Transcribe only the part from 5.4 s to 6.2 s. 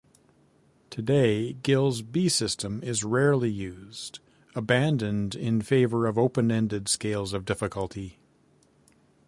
favor of